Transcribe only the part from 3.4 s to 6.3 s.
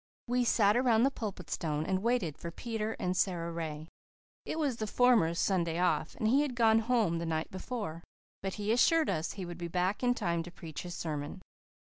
Ray. It was the former's Sunday off and